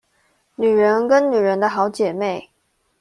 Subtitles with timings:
[0.55, 2.49] 女人跟女人的好姐妹